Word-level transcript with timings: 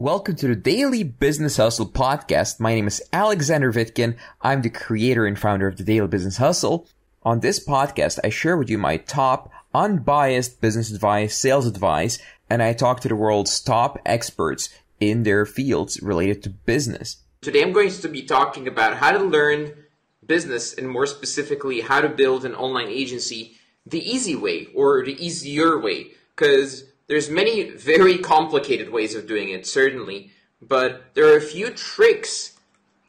Welcome 0.00 0.36
to 0.36 0.48
the 0.48 0.56
Daily 0.56 1.02
Business 1.02 1.58
Hustle 1.58 1.86
podcast. 1.86 2.58
My 2.58 2.74
name 2.74 2.86
is 2.86 3.02
Alexander 3.12 3.70
Vitkin. 3.70 4.16
I'm 4.40 4.62
the 4.62 4.70
creator 4.70 5.26
and 5.26 5.38
founder 5.38 5.68
of 5.68 5.76
the 5.76 5.84
Daily 5.84 6.06
Business 6.06 6.38
Hustle. 6.38 6.88
On 7.22 7.40
this 7.40 7.62
podcast, 7.62 8.18
I 8.24 8.30
share 8.30 8.56
with 8.56 8.70
you 8.70 8.78
my 8.78 8.96
top 8.96 9.52
unbiased 9.74 10.62
business 10.62 10.90
advice, 10.90 11.36
sales 11.36 11.66
advice, 11.66 12.18
and 12.48 12.62
I 12.62 12.72
talk 12.72 13.00
to 13.00 13.08
the 13.08 13.14
world's 13.14 13.60
top 13.60 13.98
experts 14.06 14.70
in 15.00 15.24
their 15.24 15.44
fields 15.44 16.00
related 16.00 16.44
to 16.44 16.48
business. 16.48 17.18
Today 17.42 17.60
I'm 17.60 17.74
going 17.74 17.90
to 17.90 18.08
be 18.08 18.22
talking 18.22 18.66
about 18.66 18.96
how 18.96 19.12
to 19.12 19.22
learn 19.22 19.74
business 20.26 20.72
and 20.72 20.88
more 20.88 21.04
specifically 21.04 21.82
how 21.82 22.00
to 22.00 22.08
build 22.08 22.46
an 22.46 22.54
online 22.54 22.88
agency 22.88 23.58
the 23.84 24.00
easy 24.00 24.34
way 24.34 24.68
or 24.74 25.04
the 25.04 25.22
easier 25.22 25.78
way 25.78 26.06
because 26.34 26.84
there's 27.10 27.28
many 27.28 27.64
very 27.70 28.18
complicated 28.18 28.88
ways 28.88 29.16
of 29.16 29.26
doing 29.26 29.48
it, 29.48 29.66
certainly, 29.66 30.30
but 30.62 31.06
there 31.14 31.26
are 31.26 31.36
a 31.36 31.40
few 31.40 31.70
tricks 31.70 32.56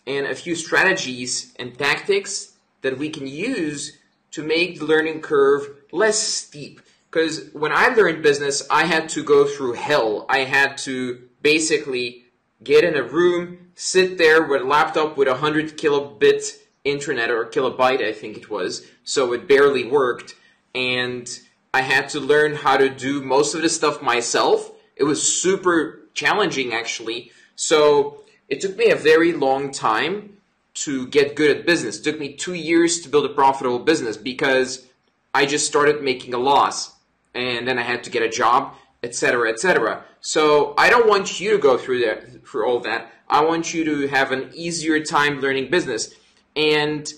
and 0.08 0.26
a 0.26 0.34
few 0.34 0.56
strategies 0.56 1.54
and 1.60 1.78
tactics 1.78 2.54
that 2.82 2.98
we 2.98 3.12
can 3.12 3.28
use 3.28 4.00
to 4.32 4.42
make 4.42 4.80
the 4.80 4.86
learning 4.86 5.22
curve 5.22 5.70
less 5.92 6.18
steep. 6.18 6.82
Because 7.12 7.52
when 7.54 7.72
I 7.72 7.90
learned 7.90 8.24
business, 8.24 8.66
I 8.72 8.86
had 8.86 9.08
to 9.10 9.24
go 9.24 9.46
through 9.46 9.74
hell. 9.74 10.26
I 10.28 10.46
had 10.46 10.80
to 10.80 11.22
basically 11.44 12.24
get 12.64 12.84
in 12.84 12.96
a 12.96 13.04
room, 13.04 13.72
sit 13.76 14.18
there 14.18 14.42
with 14.42 14.64
a 14.64 14.66
laptop 14.66 15.16
with 15.16 15.28
a 15.28 15.34
100 15.34 15.78
kilobit 15.78 16.58
internet 16.84 17.30
or 17.30 17.46
kilobyte, 17.46 18.04
I 18.04 18.14
think 18.14 18.36
it 18.36 18.50
was, 18.50 18.84
so 19.04 19.32
it 19.34 19.48
barely 19.48 19.84
worked. 19.84 20.34
And 20.74 21.30
I 21.74 21.82
had 21.82 22.10
to 22.10 22.20
learn 22.20 22.56
how 22.56 22.76
to 22.76 22.90
do 22.90 23.22
most 23.22 23.56
of 23.56 23.62
the 23.62 23.70
stuff 23.70 24.02
myself. 24.02 24.72
It 24.98 25.06
was 25.06 25.42
super 25.42 26.02
challenging 26.14 26.74
actually. 26.74 27.32
So 27.56 28.22
it 28.50 28.60
took 28.60 28.76
me 28.76 28.90
a 28.90 28.96
very 28.96 29.32
long 29.32 29.72
time 29.72 30.38
to 30.74 31.08
get 31.08 31.36
good 31.36 31.56
at 31.56 31.66
business. 31.66 32.00
It 32.00 32.04
took 32.04 32.20
me 32.20 32.34
two 32.34 32.54
years 32.54 33.00
to 33.02 33.10
build 33.10 33.26
a 33.26 33.30
profitable 33.30 33.80
business 33.80 34.18
because 34.18 34.86
I 35.34 35.46
just 35.46 35.66
started 35.66 36.04
making 36.04 36.34
a 36.34 36.38
loss 36.38 36.94
and 37.34 37.66
then 37.66 37.80
I 37.80 37.84
had 37.84 38.04
to 38.04 38.10
get 38.10 38.22
a 38.22 38.30
job, 38.30 38.76
etc., 39.02 39.50
etc. 39.50 40.04
So 40.20 40.74
I 40.78 40.90
don't 40.90 41.08
want 41.08 41.40
you 41.40 41.52
to 41.52 41.58
go 41.58 41.78
through 41.78 42.06
that 42.06 42.46
through 42.46 42.68
all 42.68 42.80
that. 42.82 43.12
I 43.30 43.46
want 43.46 43.74
you 43.74 43.86
to 43.86 44.08
have 44.10 44.34
an 44.34 44.52
easier 44.54 45.02
time 45.04 45.40
learning 45.40 45.72
business. 45.72 46.14
And 46.54 47.12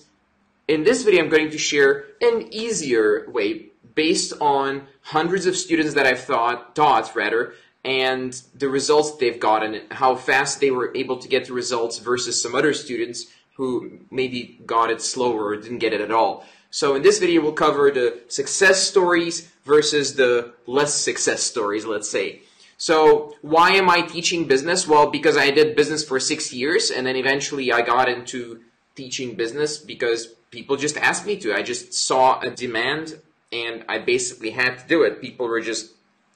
in 0.68 0.84
this 0.84 1.02
video, 1.02 1.24
I'm 1.24 1.28
going 1.28 1.50
to 1.50 1.58
share 1.58 2.04
an 2.20 2.48
easier 2.52 3.28
way 3.28 3.70
based 3.94 4.32
on 4.40 4.86
hundreds 5.02 5.46
of 5.46 5.56
students 5.56 5.94
that 5.94 6.06
I've 6.06 6.20
thought, 6.20 6.74
taught 6.74 7.14
rather, 7.14 7.54
and 7.84 8.40
the 8.54 8.68
results 8.68 9.16
they've 9.16 9.38
gotten, 9.38 9.82
how 9.90 10.16
fast 10.16 10.60
they 10.60 10.70
were 10.70 10.90
able 10.94 11.18
to 11.18 11.28
get 11.28 11.46
the 11.46 11.52
results 11.52 11.98
versus 11.98 12.40
some 12.40 12.54
other 12.54 12.72
students 12.72 13.26
who 13.56 14.00
maybe 14.10 14.60
got 14.66 14.90
it 14.90 15.00
slower 15.00 15.44
or 15.44 15.56
didn't 15.56 15.78
get 15.78 15.92
it 15.92 16.00
at 16.00 16.10
all. 16.10 16.44
So 16.70 16.96
in 16.96 17.02
this 17.02 17.20
video, 17.20 17.40
we'll 17.40 17.52
cover 17.52 17.90
the 17.90 18.20
success 18.28 18.82
stories 18.82 19.52
versus 19.64 20.16
the 20.16 20.54
less 20.66 20.94
success 20.94 21.42
stories, 21.42 21.84
let's 21.84 22.10
say. 22.10 22.40
So 22.78 23.36
why 23.42 23.72
am 23.72 23.88
I 23.88 24.00
teaching 24.02 24.48
business? 24.48 24.88
Well, 24.88 25.10
because 25.10 25.36
I 25.36 25.50
did 25.50 25.76
business 25.76 26.04
for 26.04 26.18
six 26.18 26.52
years 26.52 26.90
and 26.90 27.06
then 27.06 27.14
eventually 27.16 27.70
I 27.70 27.82
got 27.82 28.08
into 28.08 28.60
teaching 28.96 29.36
business 29.36 29.78
because 29.78 30.26
people 30.50 30.76
just 30.76 30.96
asked 30.96 31.26
me 31.26 31.36
to. 31.36 31.54
I 31.54 31.62
just 31.62 31.94
saw 31.94 32.40
a 32.40 32.50
demand 32.50 33.20
and 33.54 33.84
I 33.88 33.98
basically 33.98 34.50
had 34.50 34.78
to 34.78 34.86
do 34.88 35.02
it. 35.04 35.20
People 35.20 35.46
were 35.46 35.60
just 35.60 35.92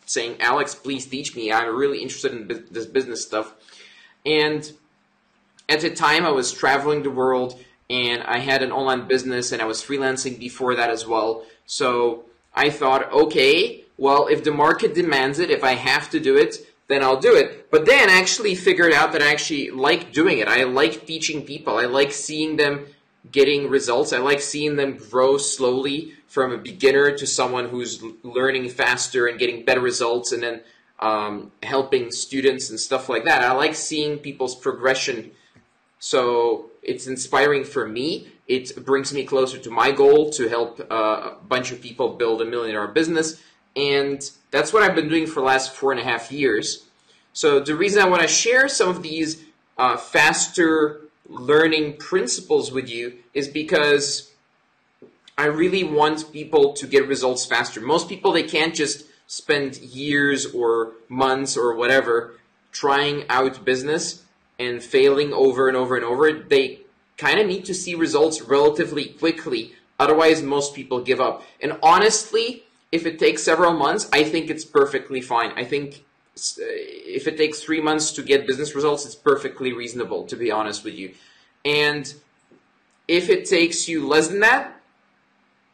saying, 0.07 0.37
Alex, 0.41 0.75
please 0.75 1.05
teach 1.07 1.35
me. 1.35 1.53
I'm 1.53 1.75
really 1.77 2.01
interested 2.01 2.33
in 2.33 2.47
bu- 2.47 2.67
this 2.71 2.87
business 2.87 3.23
stuff. 3.23 3.55
And 4.25 4.71
at 5.69 5.81
the 5.81 5.91
time, 5.91 6.25
I 6.25 6.31
was 6.31 6.53
traveling 6.53 7.03
the 7.03 7.11
world 7.11 7.59
and 7.91 8.23
I 8.23 8.39
had 8.39 8.63
an 8.63 8.73
online 8.73 9.09
business 9.09 9.53
and 9.53 9.61
I 9.61 9.65
was 9.65 9.83
freelancing 9.83 10.39
before 10.39 10.75
that 10.77 10.91
as 10.91 11.07
well. 11.07 11.45
So 11.67 12.25
I 12.55 12.71
thought, 12.71 13.13
okay, 13.13 13.85
well, 13.97 14.29
if 14.29 14.45
the 14.45 14.53
market 14.53 14.95
demands 14.95 15.41
it, 15.41 15.51
if 15.51 15.65
I 15.65 15.73
have 15.73 16.09
to 16.11 16.21
do 16.21 16.37
it, 16.37 16.67
then 16.87 17.03
I'll 17.03 17.21
do 17.21 17.35
it. 17.35 17.71
But 17.71 17.85
then 17.85 18.09
I 18.09 18.19
actually 18.19 18.55
figured 18.55 18.93
out 18.93 19.13
that 19.13 19.23
I 19.23 19.31
actually 19.31 19.71
like 19.71 20.13
doing 20.13 20.39
it. 20.39 20.49
I 20.49 20.63
like 20.65 21.07
teaching 21.07 21.43
people. 21.43 21.77
I 21.77 21.85
like 21.85 22.13
seeing 22.13 22.57
them 22.57 22.87
getting 23.31 23.69
results. 23.69 24.13
I 24.13 24.19
like 24.19 24.41
seeing 24.41 24.77
them 24.77 24.97
grow 24.97 25.37
slowly 25.37 26.15
from 26.27 26.53
a 26.53 26.59
beginner 26.59 27.17
to 27.17 27.27
someone 27.27 27.69
who's 27.69 28.03
learning 28.23 28.69
faster 28.69 29.27
and 29.27 29.39
getting 29.39 29.65
better 29.65 29.81
results 29.81 30.33
and 30.33 30.43
then 30.43 30.61
um, 31.01 31.53
helping 31.63 32.11
students 32.11 32.71
and 32.71 32.79
stuff 32.79 33.09
like 33.09 33.25
that. 33.25 33.43
I 33.43 33.53
like 33.53 33.75
seeing 33.75 34.19
people's 34.19 34.55
progression. 34.55 35.33
So 35.99 36.71
it's 36.83 37.07
inspiring 37.07 37.65
for 37.65 37.87
me. 37.87 38.29
It 38.47 38.85
brings 38.85 39.13
me 39.13 39.25
closer 39.25 39.59
to 39.59 39.71
my 39.71 39.91
goal 39.91 40.31
to 40.31 40.49
help 40.49 40.81
uh, 40.91 40.95
a 40.95 41.37
bunch 41.47 41.71
of 41.71 41.81
people 41.81 42.11
build 42.11 42.41
a 42.41 42.45
million 42.45 42.75
dollar 42.75 42.89
business. 42.89 43.41
And 43.77 44.29
that's 44.51 44.73
what 44.73 44.83
I've 44.83 44.95
been 44.95 45.09
doing 45.09 45.27
for 45.27 45.41
the 45.41 45.47
last 45.47 45.75
four 45.75 45.93
and 45.93 46.01
a 46.01 46.05
half 46.05 46.33
years. 46.33 46.87
So 47.33 47.61
the 47.61 47.77
reason 47.77 48.03
I 48.03 48.09
want 48.09 48.23
to 48.23 48.29
share 48.29 48.69
some 48.69 48.89
of 48.89 49.03
these 49.03 49.45
uh, 49.77 49.97
faster 49.97 51.03
learning 51.29 51.97
principles 51.99 52.73
with 52.73 52.89
you 52.89 53.19
is 53.35 53.49
because 53.49 54.33
I 55.37 55.45
really 55.45 55.85
want 55.85 56.33
people 56.33 56.73
to 56.73 56.87
get 56.87 57.07
results 57.07 57.47
faster. 57.47 57.81
Most 57.81 58.09
people, 58.09 58.33
they 58.33 58.43
can't 58.43 58.75
just 58.75 59.05
spend 59.27 59.77
years 59.77 60.47
or 60.47 60.93
months 61.09 61.57
or 61.57 61.75
whatever 61.77 62.35
trying 62.73 63.25
out 63.29 63.65
business 63.65 64.25
and 64.59 64.83
failing 64.83 65.33
over 65.33 65.69
and 65.69 65.77
over 65.77 65.97
and 65.97 66.05
over. 66.05 66.33
They 66.33 66.81
kind 67.17 67.39
of 67.39 67.47
need 67.47 67.65
to 67.67 67.75
see 67.75 67.95
results 67.95 68.43
relatively 68.43 69.07
quickly. 69.07 69.75
Otherwise, 69.99 70.43
most 70.43 70.75
people 70.75 71.01
give 71.01 71.21
up. 71.21 71.45
And 71.61 71.79
honestly, 71.83 72.65
if 72.91 73.05
it 73.05 73.19
takes 73.19 73.43
several 73.43 73.75
months, 73.75 74.09
I 74.13 74.25
think 74.25 74.49
it's 74.49 74.65
perfectly 74.65 75.21
fine. 75.21 75.53
I 75.57 75.65
think 75.65 76.05
if 76.61 77.27
it 77.27 77.37
takes 77.37 77.61
three 77.61 77.81
months 77.81 78.13
to 78.13 78.23
get 78.23 78.47
business 78.47 78.75
results, 78.75 79.05
it's 79.05 79.15
perfectly 79.15 79.73
reasonable, 79.73 80.25
to 80.27 80.37
be 80.37 80.51
honest 80.51 80.85
with 80.85 80.95
you. 80.95 81.15
And 81.65 82.13
if 83.07 83.29
it 83.29 83.47
takes 83.47 83.89
you 83.89 84.07
less 84.07 84.29
than 84.29 84.41
that, 84.41 84.81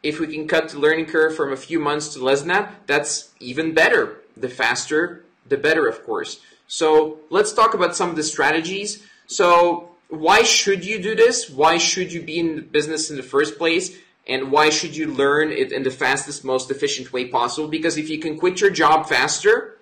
if 0.03 0.19
we 0.19 0.27
can 0.27 0.47
cut 0.47 0.69
the 0.69 0.79
learning 0.79 1.07
curve 1.07 1.35
from 1.35 1.51
a 1.51 1.57
few 1.57 1.79
months 1.79 2.13
to 2.13 2.23
less 2.23 2.41
than 2.41 2.49
that, 2.49 2.87
that's 2.87 3.31
even 3.39 3.73
better. 3.73 4.17
The 4.37 4.49
faster, 4.49 5.23
the 5.47 5.57
better, 5.57 5.87
of 5.87 6.03
course. 6.05 6.41
So 6.67 7.19
let's 7.29 7.53
talk 7.53 7.73
about 7.73 7.95
some 7.95 8.09
of 8.09 8.15
the 8.15 8.23
strategies. 8.23 9.03
So 9.27 9.89
why 10.09 10.43
should 10.43 10.85
you 10.85 11.01
do 11.01 11.15
this? 11.15 11.49
Why 11.49 11.77
should 11.77 12.13
you 12.13 12.21
be 12.21 12.39
in 12.39 12.67
business 12.67 13.09
in 13.09 13.17
the 13.17 13.23
first 13.23 13.57
place? 13.57 13.97
And 14.27 14.51
why 14.51 14.69
should 14.69 14.95
you 14.95 15.07
learn 15.07 15.51
it 15.51 15.71
in 15.71 15.83
the 15.83 15.91
fastest, 15.91 16.43
most 16.43 16.71
efficient 16.71 17.13
way 17.13 17.25
possible? 17.25 17.67
Because 17.67 17.97
if 17.97 18.09
you 18.09 18.19
can 18.19 18.37
quit 18.37 18.61
your 18.61 18.71
job 18.71 19.07
faster, 19.07 19.74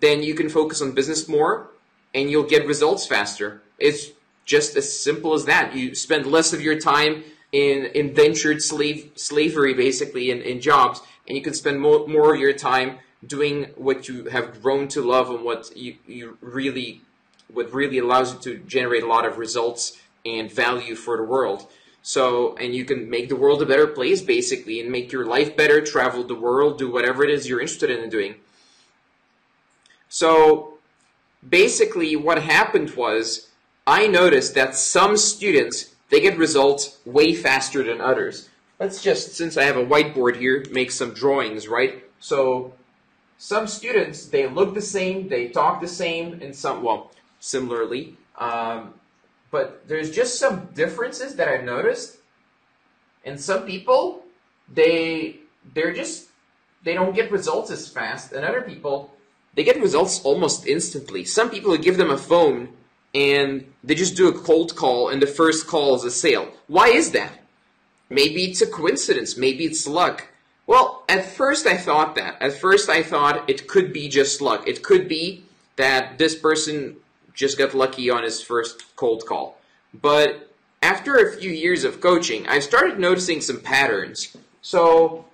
then 0.00 0.22
you 0.22 0.34
can 0.34 0.48
focus 0.48 0.82
on 0.82 0.92
business 0.92 1.28
more 1.28 1.68
and 2.14 2.30
you'll 2.30 2.44
get 2.44 2.66
results 2.66 3.06
faster. 3.06 3.62
It's 3.78 4.08
just 4.44 4.76
as 4.76 5.00
simple 5.00 5.34
as 5.34 5.44
that. 5.44 5.74
You 5.74 5.94
spend 5.94 6.26
less 6.26 6.52
of 6.52 6.60
your 6.60 6.78
time 6.78 7.24
in 7.52 7.86
indentured 7.94 8.62
slave 8.62 9.12
slavery, 9.14 9.74
basically, 9.74 10.30
in, 10.30 10.42
in 10.42 10.60
jobs, 10.60 11.00
and 11.26 11.36
you 11.36 11.42
can 11.42 11.54
spend 11.54 11.80
more, 11.80 12.06
more 12.06 12.34
of 12.34 12.40
your 12.40 12.52
time 12.52 12.98
doing 13.26 13.64
what 13.76 14.08
you 14.08 14.26
have 14.26 14.62
grown 14.62 14.88
to 14.88 15.02
love 15.02 15.30
and 15.30 15.44
what 15.44 15.74
you, 15.76 15.96
you 16.06 16.38
really 16.40 17.02
what 17.52 17.72
really 17.72 17.98
allows 17.98 18.34
you 18.34 18.38
to 18.40 18.58
generate 18.64 19.02
a 19.02 19.06
lot 19.06 19.24
of 19.24 19.38
results 19.38 19.98
and 20.26 20.52
value 20.52 20.94
for 20.94 21.16
the 21.16 21.22
world. 21.22 21.66
So, 22.02 22.56
and 22.56 22.74
you 22.74 22.84
can 22.84 23.08
make 23.08 23.28
the 23.28 23.36
world 23.36 23.62
a 23.62 23.66
better 23.66 23.86
place 23.86 24.20
basically 24.20 24.80
and 24.80 24.90
make 24.90 25.12
your 25.12 25.24
life 25.24 25.56
better, 25.56 25.80
travel 25.80 26.24
the 26.24 26.34
world, 26.34 26.78
do 26.78 26.90
whatever 26.90 27.24
it 27.24 27.30
is 27.30 27.48
you're 27.48 27.60
interested 27.60 27.90
in 27.90 28.10
doing. 28.10 28.36
So, 30.08 30.74
basically 31.48 32.16
what 32.16 32.42
happened 32.42 32.90
was 32.96 33.48
I 33.86 34.06
noticed 34.06 34.54
that 34.54 34.74
some 34.74 35.16
students 35.16 35.94
they 36.10 36.20
get 36.20 36.38
results 36.38 36.98
way 37.04 37.34
faster 37.34 37.82
than 37.82 38.00
others. 38.00 38.48
Let's 38.80 39.02
just, 39.02 39.34
since 39.34 39.56
I 39.56 39.64
have 39.64 39.76
a 39.76 39.84
whiteboard 39.84 40.36
here, 40.36 40.64
make 40.70 40.90
some 40.90 41.12
drawings, 41.12 41.68
right? 41.68 42.04
So 42.20 42.72
some 43.36 43.66
students, 43.66 44.26
they 44.26 44.48
look 44.48 44.74
the 44.74 44.80
same, 44.80 45.28
they 45.28 45.48
talk 45.48 45.80
the 45.80 45.88
same, 45.88 46.40
and 46.40 46.54
some, 46.54 46.82
well, 46.82 47.10
similarly. 47.40 48.16
Um, 48.38 48.94
but 49.50 49.86
there's 49.88 50.10
just 50.10 50.38
some 50.38 50.68
differences 50.74 51.34
that 51.36 51.48
I've 51.48 51.64
noticed. 51.64 52.18
And 53.24 53.38
some 53.40 53.66
people, 53.66 54.24
they, 54.72 55.40
they're 55.74 55.92
just, 55.92 56.28
they 56.84 56.94
don't 56.94 57.14
get 57.14 57.30
results 57.30 57.70
as 57.70 57.88
fast. 57.88 58.32
And 58.32 58.44
other 58.44 58.62
people, 58.62 59.12
they 59.54 59.64
get 59.64 59.80
results 59.80 60.20
almost 60.24 60.66
instantly. 60.66 61.24
Some 61.24 61.50
people 61.50 61.76
give 61.76 61.96
them 61.96 62.10
a 62.10 62.18
phone 62.18 62.68
and 63.14 63.64
they 63.82 63.94
just 63.94 64.16
do 64.16 64.28
a 64.28 64.38
cold 64.38 64.76
call 64.76 65.08
and 65.08 65.20
the 65.20 65.26
first 65.26 65.66
call 65.66 65.94
is 65.94 66.04
a 66.04 66.10
sale. 66.10 66.48
Why 66.66 66.88
is 66.88 67.10
that? 67.12 67.32
Maybe 68.10 68.44
it's 68.44 68.62
a 68.62 68.66
coincidence, 68.66 69.36
maybe 69.36 69.64
it's 69.64 69.86
luck. 69.86 70.28
Well, 70.66 71.04
at 71.08 71.24
first 71.24 71.66
I 71.66 71.76
thought 71.76 72.14
that. 72.16 72.40
At 72.40 72.52
first 72.52 72.88
I 72.88 73.02
thought 73.02 73.48
it 73.48 73.66
could 73.66 73.92
be 73.92 74.08
just 74.08 74.40
luck. 74.40 74.68
It 74.68 74.82
could 74.82 75.08
be 75.08 75.44
that 75.76 76.18
this 76.18 76.34
person 76.34 76.96
just 77.34 77.56
got 77.56 77.74
lucky 77.74 78.10
on 78.10 78.24
his 78.24 78.42
first 78.42 78.96
cold 78.96 79.24
call. 79.26 79.58
But 79.94 80.50
after 80.82 81.16
a 81.16 81.32
few 81.32 81.50
years 81.50 81.84
of 81.84 82.00
coaching, 82.00 82.46
I 82.48 82.58
started 82.58 82.98
noticing 82.98 83.40
some 83.40 83.60
patterns. 83.60 84.36
So 84.60 85.24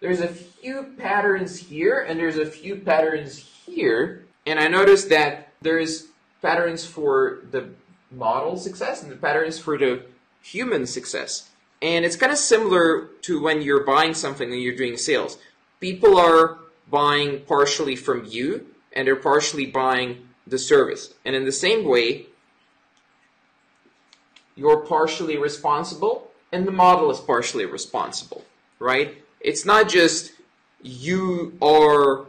there's 0.00 0.20
a 0.20 0.28
few 0.28 0.94
patterns 0.98 1.58
here 1.58 2.00
and 2.00 2.18
there's 2.18 2.38
a 2.38 2.46
few 2.46 2.76
patterns 2.76 3.38
here. 3.38 4.24
And 4.46 4.58
I 4.58 4.68
noticed 4.68 5.10
that 5.10 5.52
there's 5.60 6.06
patterns 6.42 6.84
for 6.84 7.40
the 7.50 7.68
model 8.10 8.56
success 8.56 9.02
and 9.02 9.12
the 9.12 9.16
patterns 9.16 9.58
for 9.58 9.76
the 9.78 10.02
human 10.42 10.86
success. 10.86 11.50
And 11.82 12.04
it's 12.04 12.16
kind 12.16 12.32
of 12.32 12.38
similar 12.38 13.08
to 13.22 13.40
when 13.40 13.62
you're 13.62 13.84
buying 13.84 14.14
something 14.14 14.50
and 14.50 14.62
you're 14.62 14.76
doing 14.76 14.96
sales. 14.96 15.38
People 15.80 16.18
are 16.18 16.58
buying 16.90 17.40
partially 17.42 17.96
from 17.96 18.24
you 18.24 18.66
and 18.92 19.06
they're 19.06 19.16
partially 19.16 19.66
buying 19.66 20.28
the 20.46 20.58
service. 20.58 21.14
And 21.24 21.36
in 21.36 21.44
the 21.44 21.52
same 21.52 21.86
way, 21.86 22.26
you're 24.56 24.80
partially 24.80 25.36
responsible 25.36 26.30
and 26.52 26.66
the 26.66 26.72
model 26.72 27.10
is 27.10 27.20
partially 27.20 27.66
responsible, 27.66 28.44
right? 28.78 29.22
It's 29.40 29.64
not 29.64 29.88
just 29.88 30.32
you 30.82 31.56
are 31.60 32.26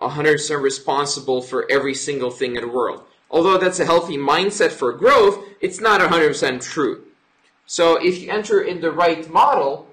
100% 0.00 0.62
responsible 0.62 1.42
for 1.42 1.70
every 1.70 1.94
single 1.94 2.30
thing 2.30 2.56
in 2.56 2.62
the 2.62 2.68
world. 2.68 3.02
Although 3.30 3.58
that's 3.58 3.80
a 3.80 3.84
healthy 3.84 4.16
mindset 4.16 4.70
for 4.70 4.92
growth, 4.92 5.44
it's 5.60 5.80
not 5.80 6.00
100% 6.00 6.62
true. 6.62 7.04
So 7.66 7.96
if 7.96 8.20
you 8.20 8.30
enter 8.30 8.60
in 8.60 8.80
the 8.80 8.92
right 8.92 9.28
model, 9.30 9.88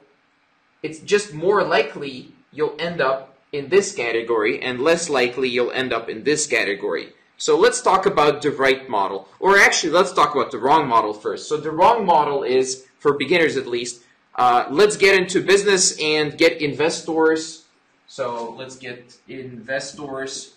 it's 0.84 1.00
just 1.00 1.34
more 1.34 1.64
likely 1.64 2.34
you'll 2.52 2.76
end 2.80 3.02
up 3.02 3.38
in 3.52 3.70
this 3.70 3.94
category 3.94 4.62
and 4.62 4.82
less 4.82 5.10
likely 5.10 5.50
you'll 5.50 5.72
end 5.72 5.94
up 5.94 6.10
in 6.10 6.24
this 6.24 6.48
category. 6.48 7.14
So 7.38 7.58
let's 7.58 7.82
talk 7.82 8.06
about 8.06 8.42
the 8.42 8.52
right 8.52 8.88
model. 8.88 9.28
Or 9.40 9.58
actually, 9.58 9.94
let's 9.94 10.14
talk 10.14 10.36
about 10.36 10.52
the 10.52 10.60
wrong 10.60 10.88
model 10.88 11.14
first. 11.14 11.50
So 11.50 11.58
the 11.58 11.72
wrong 11.72 12.06
model 12.06 12.44
is, 12.44 12.86
for 13.00 13.14
beginners 13.18 13.58
at 13.58 13.66
least, 13.66 14.04
uh, 14.36 14.66
let's 14.70 14.98
get 14.98 15.18
into 15.18 15.42
business 15.42 16.00
and 16.00 16.38
get 16.38 16.62
investors. 16.62 17.66
So 18.08 18.52
let's 18.58 18.76
get 18.76 19.18
investors, 19.28 20.54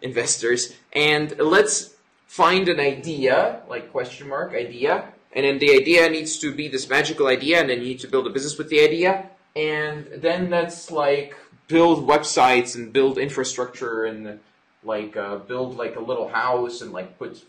investors, 0.00 0.74
and 0.92 1.38
let's 1.38 1.94
find 2.26 2.68
an 2.68 2.80
idea, 2.80 3.60
like 3.68 3.90
question 3.92 4.28
mark 4.28 4.54
idea, 4.54 5.12
and 5.32 5.44
then 5.44 5.58
the 5.58 5.72
idea 5.72 6.08
needs 6.08 6.38
to 6.38 6.54
be 6.54 6.68
this 6.68 6.88
magical 6.88 7.26
idea, 7.26 7.60
and 7.60 7.68
then 7.68 7.78
you 7.78 7.88
need 7.88 8.00
to 8.00 8.08
build 8.08 8.26
a 8.26 8.30
business 8.30 8.56
with 8.56 8.70
the 8.70 8.80
idea, 8.80 9.28
and 9.54 10.06
then 10.16 10.48
that's 10.48 10.90
like 10.90 11.36
build 11.68 12.06
websites 12.06 12.74
and 12.74 12.92
build 12.92 13.18
infrastructure 13.18 14.04
and 14.04 14.40
like 14.82 15.16
uh, 15.16 15.36
build 15.36 15.76
like 15.76 15.96
a 15.96 16.00
little 16.00 16.28
house 16.28 16.80
and 16.80 16.92
like 16.92 17.18
put 17.18 17.44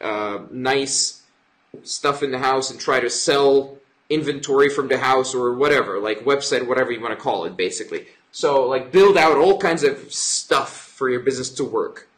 uh, 0.00 0.40
nice 0.50 1.22
stuff 1.82 2.22
in 2.22 2.30
the 2.30 2.38
house 2.38 2.70
and 2.70 2.78
try 2.78 3.00
to 3.00 3.10
sell 3.10 3.78
inventory 4.08 4.68
from 4.68 4.88
the 4.88 4.98
house 4.98 5.34
or 5.34 5.54
whatever, 5.54 5.98
like 5.98 6.20
website, 6.24 6.66
whatever 6.66 6.92
you 6.92 7.00
want 7.00 7.16
to 7.16 7.22
call 7.22 7.44
it, 7.44 7.56
basically. 7.56 8.06
So 8.32 8.66
like 8.66 8.92
build 8.92 9.16
out 9.16 9.36
all 9.36 9.58
kinds 9.58 9.82
of 9.82 10.12
stuff 10.12 10.76
for 10.76 11.08
your 11.08 11.20
business 11.20 11.50
to 11.50 11.64
work, 11.64 12.08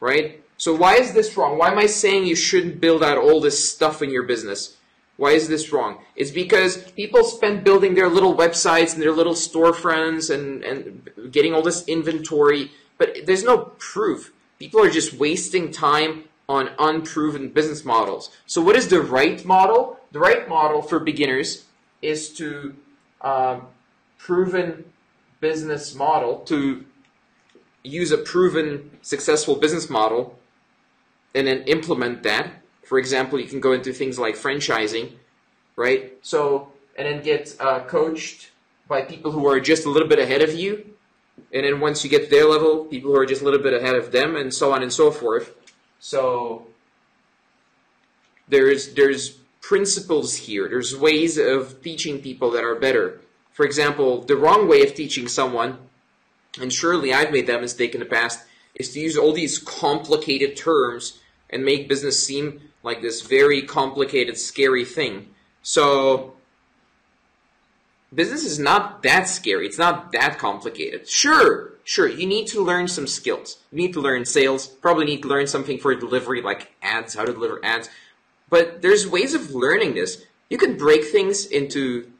right? 0.00 0.42
So 0.56 0.74
why 0.74 0.96
is 0.96 1.12
this 1.14 1.36
wrong? 1.36 1.58
Why 1.58 1.70
am 1.70 1.78
I 1.78 1.86
saying 1.86 2.26
you 2.26 2.34
shouldn't 2.34 2.80
build 2.80 3.04
out 3.04 3.18
all 3.18 3.40
this 3.40 3.70
stuff 3.70 4.02
in 4.02 4.10
your 4.10 4.24
business? 4.24 4.76
Why 5.16 5.32
is 5.32 5.48
this 5.48 5.72
wrong? 5.72 5.98
It's 6.14 6.30
because 6.30 6.90
people 6.92 7.24
spend 7.24 7.64
building 7.64 7.94
their 7.94 8.08
little 8.08 8.36
websites 8.36 8.94
and 8.94 9.02
their 9.02 9.12
little 9.12 9.34
storefronts 9.34 10.32
and, 10.32 10.62
and 10.64 11.32
getting 11.32 11.54
all 11.54 11.62
this 11.62 11.86
inventory, 11.86 12.70
but 12.98 13.26
there's 13.26 13.44
no 13.44 13.72
proof. 13.78 14.32
People 14.58 14.82
are 14.82 14.90
just 14.90 15.14
wasting 15.14 15.70
time 15.70 16.24
on 16.48 16.70
unproven 16.78 17.50
business 17.50 17.84
models. 17.84 18.30
So 18.46 18.62
what 18.62 18.76
is 18.76 18.88
the 18.88 19.00
right 19.00 19.44
model? 19.44 19.97
The 20.12 20.18
right 20.18 20.48
model 20.48 20.82
for 20.82 20.98
beginners 20.98 21.66
is 22.00 22.30
to 22.34 22.74
um, 23.20 23.66
proven 24.16 24.84
business 25.40 25.94
model, 25.94 26.38
to 26.40 26.84
use 27.82 28.10
a 28.10 28.18
proven 28.18 28.90
successful 29.02 29.56
business 29.56 29.88
model 29.88 30.38
and 31.34 31.46
then 31.46 31.62
implement 31.62 32.22
that. 32.22 32.50
For 32.84 32.98
example, 32.98 33.38
you 33.38 33.46
can 33.46 33.60
go 33.60 33.72
into 33.72 33.92
things 33.92 34.18
like 34.18 34.34
franchising, 34.34 35.12
right? 35.76 36.14
So, 36.22 36.72
and 36.96 37.06
then 37.06 37.22
get 37.22 37.54
uh, 37.60 37.80
coached 37.80 38.50
by 38.88 39.02
people 39.02 39.30
who 39.30 39.46
are 39.46 39.60
just 39.60 39.84
a 39.84 39.90
little 39.90 40.08
bit 40.08 40.18
ahead 40.18 40.42
of 40.42 40.54
you. 40.54 40.94
And 41.52 41.64
then 41.64 41.80
once 41.80 42.02
you 42.02 42.10
get 42.10 42.24
to 42.24 42.30
their 42.30 42.46
level, 42.46 42.86
people 42.86 43.12
who 43.12 43.18
are 43.18 43.26
just 43.26 43.42
a 43.42 43.44
little 43.44 43.60
bit 43.60 43.74
ahead 43.74 43.94
of 43.94 44.10
them, 44.10 44.36
and 44.36 44.52
so 44.52 44.72
on 44.72 44.82
and 44.82 44.92
so 44.92 45.10
forth. 45.10 45.54
So 46.00 46.66
there's 48.48 48.94
there's 48.94 49.38
principles 49.68 50.34
here. 50.34 50.66
There's 50.66 50.96
ways 50.96 51.36
of 51.36 51.82
teaching 51.82 52.22
people 52.22 52.50
that 52.52 52.64
are 52.64 52.74
better. 52.74 53.20
For 53.52 53.66
example, 53.66 54.22
the 54.22 54.34
wrong 54.34 54.66
way 54.66 54.80
of 54.82 54.94
teaching 54.94 55.28
someone, 55.28 55.76
and 56.58 56.72
surely 56.72 57.12
I've 57.12 57.32
made 57.32 57.48
that 57.48 57.60
mistake 57.60 57.92
in 57.92 58.00
the 58.00 58.06
past, 58.06 58.46
is 58.74 58.94
to 58.94 59.00
use 59.00 59.18
all 59.18 59.34
these 59.34 59.58
complicated 59.58 60.56
terms 60.56 61.18
and 61.50 61.66
make 61.66 61.86
business 61.86 62.24
seem 62.24 62.62
like 62.82 63.02
this 63.02 63.20
very 63.20 63.60
complicated, 63.60 64.38
scary 64.38 64.86
thing. 64.86 65.34
So 65.60 66.32
business 68.14 68.46
is 68.46 68.58
not 68.58 69.02
that 69.02 69.28
scary. 69.28 69.66
It's 69.66 69.76
not 69.76 70.12
that 70.12 70.38
complicated. 70.38 71.06
Sure, 71.06 71.74
sure, 71.84 72.08
you 72.08 72.26
need 72.26 72.46
to 72.46 72.64
learn 72.64 72.88
some 72.88 73.06
skills. 73.06 73.58
You 73.70 73.76
need 73.76 73.92
to 73.92 74.00
learn 74.00 74.24
sales, 74.24 74.66
probably 74.66 75.04
need 75.04 75.20
to 75.24 75.28
learn 75.28 75.46
something 75.46 75.76
for 75.76 75.94
delivery 75.94 76.40
like 76.40 76.72
ads, 76.80 77.16
how 77.16 77.26
to 77.26 77.34
deliver 77.34 77.62
ads. 77.62 77.90
But 78.50 78.82
there's 78.82 79.06
ways 79.06 79.34
of 79.34 79.54
learning 79.54 79.94
this. 79.94 80.24
You 80.48 80.58
can 80.58 80.76
break 80.76 81.04
things 81.04 81.44
into 81.46 82.10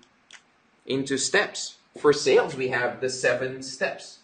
into 0.87 1.19
steps. 1.19 1.77
For 1.99 2.13
sales, 2.13 2.55
we 2.55 2.69
have 2.69 3.01
the 3.01 3.11
seven 3.11 3.63
steps. 3.63 4.19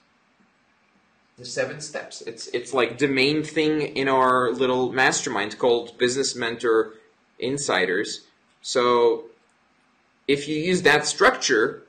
The 1.39 1.45
seven 1.45 1.81
steps. 1.81 2.23
It's 2.23 2.47
it's 2.49 2.73
like 2.73 2.99
the 2.99 3.09
main 3.09 3.43
thing 3.43 3.81
in 3.81 4.09
our 4.09 4.51
little 4.53 4.93
mastermind 4.93 5.59
called 5.59 5.99
Business 5.99 6.37
Mentor 6.37 6.95
Insiders. 7.39 8.27
So 8.63 9.25
if 10.29 10.49
you 10.49 10.57
use 10.57 10.83
that 10.83 11.07
structure, 11.07 11.83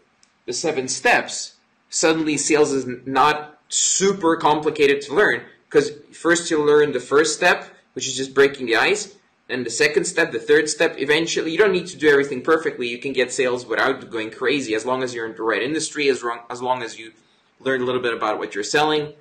the 0.45 0.53
seven 0.53 0.87
steps, 0.87 1.55
suddenly 1.89 2.37
sales 2.37 2.71
is 2.71 2.85
not 3.05 3.59
super 3.69 4.35
complicated 4.35 5.01
to 5.01 5.13
learn 5.13 5.41
because 5.65 5.91
first 6.11 6.49
you'll 6.49 6.65
learn 6.65 6.91
the 6.91 6.99
first 6.99 7.35
step, 7.35 7.69
which 7.93 8.07
is 8.07 8.15
just 8.15 8.33
breaking 8.33 8.65
the 8.65 8.75
ice, 8.75 9.15
and 9.49 9.65
the 9.65 9.69
second 9.69 10.05
step, 10.05 10.31
the 10.31 10.39
third 10.39 10.69
step. 10.69 10.95
Eventually, 10.97 11.51
you 11.51 11.57
don't 11.57 11.71
need 11.71 11.87
to 11.87 11.97
do 11.97 12.09
everything 12.09 12.41
perfectly. 12.41 12.87
You 12.87 12.97
can 12.97 13.13
get 13.13 13.31
sales 13.31 13.65
without 13.65 14.09
going 14.09 14.31
crazy 14.31 14.73
as 14.73 14.85
long 14.85 15.03
as 15.03 15.13
you're 15.13 15.27
in 15.27 15.35
the 15.35 15.43
right 15.43 15.61
industry, 15.61 16.09
as 16.09 16.23
long 16.23 16.39
as, 16.49 16.61
long 16.61 16.81
as 16.81 16.97
you 16.97 17.11
learn 17.59 17.81
a 17.81 17.85
little 17.85 18.01
bit 18.01 18.13
about 18.13 18.39
what 18.39 18.55
you're 18.55 18.63
selling, 18.63 19.13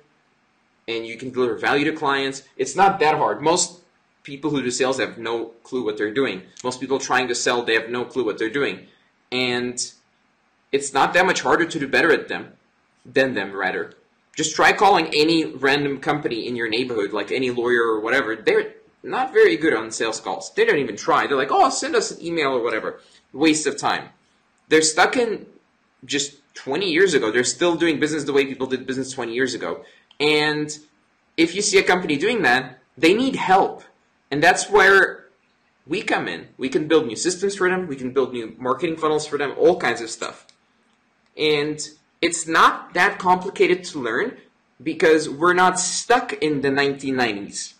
and 0.87 1.05
you 1.05 1.17
can 1.17 1.31
deliver 1.31 1.55
value 1.57 1.85
to 1.85 1.91
clients. 1.91 2.43
It's 2.57 2.75
not 2.75 2.99
that 2.99 3.17
hard. 3.17 3.41
Most 3.41 3.81
people 4.23 4.49
who 4.49 4.63
do 4.63 4.71
sales 4.71 4.99
have 4.99 5.17
no 5.19 5.47
clue 5.63 5.85
what 5.85 5.97
they're 5.97 6.13
doing. 6.13 6.41
Most 6.63 6.79
people 6.79 6.97
trying 6.97 7.27
to 7.27 7.35
sell, 7.35 7.61
they 7.61 7.75
have 7.75 7.89
no 7.89 8.03
clue 8.05 8.25
what 8.25 8.39
they're 8.39 8.49
doing 8.49 8.87
and 9.31 9.91
it's 10.71 10.93
not 10.93 11.13
that 11.13 11.25
much 11.25 11.41
harder 11.41 11.65
to 11.65 11.79
do 11.79 11.87
better 11.87 12.11
at 12.11 12.27
them 12.27 12.53
than 13.05 13.33
them 13.33 13.51
rather 13.53 13.93
just 14.35 14.55
try 14.55 14.71
calling 14.71 15.07
any 15.13 15.45
random 15.45 15.99
company 15.99 16.47
in 16.47 16.55
your 16.55 16.69
neighborhood 16.69 17.11
like 17.11 17.31
any 17.31 17.51
lawyer 17.51 17.83
or 17.83 17.99
whatever 17.99 18.35
they're 18.35 18.73
not 19.05 19.33
very 19.33 19.55
good 19.57 19.73
on 19.73 19.91
sales 19.91 20.19
calls. 20.19 20.53
They 20.53 20.65
don't 20.65 20.79
even 20.79 20.97
try. 20.97 21.27
They're 21.27 21.37
like 21.37 21.51
oh 21.51 21.69
send 21.69 21.95
us 21.95 22.11
an 22.11 22.25
email 22.25 22.49
or 22.49 22.63
whatever. 22.63 22.99
Waste 23.33 23.67
of 23.67 23.77
time. 23.77 24.09
They're 24.69 24.81
stuck 24.81 25.15
in 25.15 25.45
just 26.03 26.37
20 26.55 26.89
years 26.89 27.13
ago. 27.13 27.31
They're 27.31 27.43
still 27.43 27.75
doing 27.75 27.99
business 27.99 28.23
the 28.23 28.33
way 28.33 28.45
people 28.45 28.67
did 28.67 28.87
business 28.87 29.11
20 29.11 29.33
years 29.33 29.53
ago. 29.53 29.83
And 30.19 30.77
if 31.37 31.53
you 31.53 31.61
see 31.61 31.77
a 31.77 31.83
company 31.83 32.17
doing 32.17 32.41
that 32.43 32.79
they 32.97 33.13
need 33.13 33.35
help. 33.35 33.83
And 34.31 34.41
that's 34.41 34.69
where 34.69 35.25
we 35.85 36.01
come 36.01 36.27
in, 36.27 36.47
we 36.57 36.69
can 36.69 36.87
build 36.87 37.05
new 37.05 37.15
systems 37.15 37.55
for 37.55 37.69
them, 37.69 37.87
we 37.87 37.95
can 37.95 38.11
build 38.11 38.33
new 38.33 38.55
marketing 38.57 38.97
funnels 38.97 39.27
for 39.27 39.37
them, 39.37 39.53
all 39.57 39.77
kinds 39.77 40.01
of 40.01 40.09
stuff. 40.09 40.47
And 41.37 41.79
it's 42.21 42.47
not 42.47 42.93
that 42.93 43.19
complicated 43.19 43.83
to 43.85 43.99
learn 43.99 44.37
because 44.81 45.29
we're 45.29 45.53
not 45.53 45.79
stuck 45.79 46.33
in 46.33 46.61
the 46.61 46.69
1990s. 46.69 47.74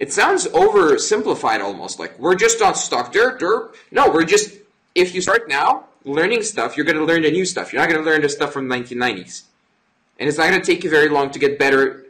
It 0.00 0.12
sounds 0.12 0.48
oversimplified 0.48 1.60
almost, 1.60 1.98
like 2.00 2.18
we're 2.18 2.34
just 2.34 2.58
stuck 2.58 3.12
there. 3.12 3.36
there. 3.38 3.68
No, 3.92 4.10
we're 4.10 4.24
just, 4.24 4.58
if 4.94 5.14
you 5.14 5.20
start 5.20 5.48
now 5.48 5.84
learning 6.04 6.42
stuff, 6.42 6.76
you're 6.76 6.86
going 6.86 6.96
to 6.96 7.04
learn 7.04 7.22
the 7.22 7.30
new 7.30 7.44
stuff. 7.44 7.72
You're 7.72 7.82
not 7.82 7.90
going 7.90 8.02
to 8.02 8.10
learn 8.10 8.22
the 8.22 8.28
stuff 8.30 8.52
from 8.52 8.68
the 8.68 8.74
1990s. 8.74 9.42
And 10.18 10.28
it's 10.28 10.38
not 10.38 10.48
going 10.48 10.60
to 10.60 10.66
take 10.66 10.84
you 10.84 10.90
very 10.90 11.10
long 11.10 11.30
to 11.30 11.38
get 11.38 11.58
better 11.58 12.06